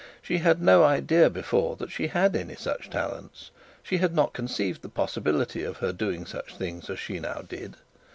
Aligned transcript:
She 0.19 0.39
had 0.39 0.63
no 0.63 0.83
idea 0.83 1.29
before 1.29 1.75
that 1.75 1.91
she 1.91 2.07
had 2.07 2.35
any 2.35 2.55
such 2.55 2.89
talents. 2.89 3.51
She 3.83 3.97
had 3.99 4.15
not 4.15 4.33
conceived 4.33 4.81
the 4.81 4.89
possibility 4.89 5.63
of 5.63 5.77
her 5.77 5.93
doing 5.93 6.25
such 6.25 6.55
things 6.55 6.89
as 6.89 6.97
she 6.97 7.19
now 7.19 7.43
did. 7.47 7.75